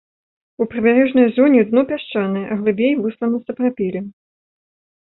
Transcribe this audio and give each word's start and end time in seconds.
У 0.63 0.65
прыбярэжнай 0.71 1.27
зоне 1.35 1.61
дно 1.73 1.81
пясчанае, 1.91 2.45
глыбей 2.63 2.93
выслана 3.05 3.37
сапрапелем. 3.49 4.05